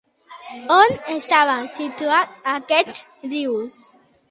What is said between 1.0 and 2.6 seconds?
estava situat